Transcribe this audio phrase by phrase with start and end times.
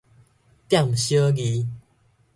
[0.67, 1.63] 店小二